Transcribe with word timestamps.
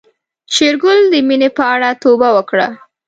شېرګل 0.53 0.99
د 1.13 1.15
مينې 1.27 1.49
په 1.57 1.63
اړه 1.73 1.89
توبه 2.03 2.29
وکړه. 2.33 2.67